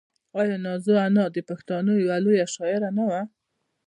[0.39, 3.21] آیا نازو انا د پښتنو یوه لویه شاعره نه وه؟